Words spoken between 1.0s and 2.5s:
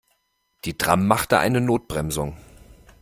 machte eine Notbremsung.